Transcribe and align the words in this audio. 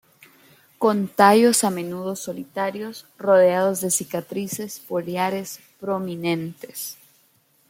Con 0.79 1.09
tallos 1.09 1.63
a 1.63 1.69
menudo 1.69 2.15
solitarios, 2.15 3.05
rodeados 3.19 3.81
de 3.81 3.91
cicatrices 3.91 4.79
foliares 4.81 5.59
prominentes. 5.79 6.97